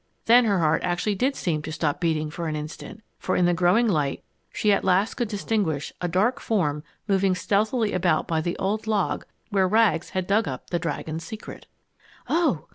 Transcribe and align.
Then 0.25 0.45
her 0.45 0.57
heart 0.57 0.81
actually 0.83 1.13
did 1.13 1.35
seem 1.35 1.61
to 1.61 1.71
stop 1.71 1.99
beating 2.01 2.31
for 2.31 2.47
an 2.47 2.55
instant, 2.55 3.03
for 3.19 3.35
in 3.35 3.45
the 3.45 3.53
growing 3.53 3.87
light 3.87 4.23
she 4.51 4.71
at 4.73 4.83
last 4.83 5.13
could 5.13 5.27
distinguish 5.27 5.93
a 6.01 6.07
dark 6.07 6.39
form 6.39 6.83
moving 7.07 7.35
stealthily 7.35 7.93
about 7.93 8.27
by 8.27 8.41
the 8.41 8.57
old 8.57 8.87
log 8.87 9.27
where 9.51 9.67
Rags 9.67 10.09
had 10.09 10.25
dug 10.25 10.47
up 10.47 10.71
the 10.71 10.79
"Dragon's 10.79 11.23
Secret!" 11.23 11.67
"Oh! 12.27 12.65